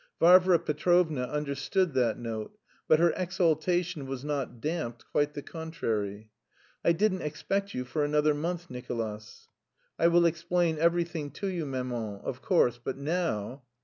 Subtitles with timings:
[0.19, 2.57] Varvara Petrovna understood that note,
[2.87, 6.31] but her exaltation was not damped, quite the contrary.
[6.83, 9.47] "I didn't expect you for another month, Nicolas!"
[9.99, 13.61] "I will explain everything to you, maman, of course, but now..."